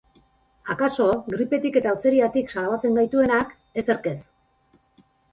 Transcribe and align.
Akaso, 0.75 1.03
gripetik 1.33 1.75
eta 1.81 1.91
hotzeriatik 1.95 2.49
salbatzen 2.53 2.97
gaituenak, 3.01 3.53
ezerk 3.83 4.09
ez. 4.13 4.15